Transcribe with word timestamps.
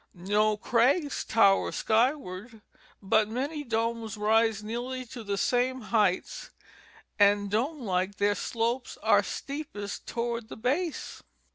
No 0.15 0.57
crags 0.57 1.23
tower 1.23 1.71
skyward, 1.71 2.63
but 3.03 3.29
many 3.29 3.63
domes 3.63 4.17
rise 4.17 4.63
nearly 4.63 5.05
to 5.05 5.23
the 5.23 5.37
same 5.37 5.79
heights, 5.81 6.49
and 7.19 7.51
dome 7.51 7.81
like, 7.81 8.15
their 8.15 8.33
slopes 8.33 8.97
are 9.03 9.21
steepest 9.21 10.07
toward 10.07 10.49
the 10.49 10.57
base. 10.57 11.21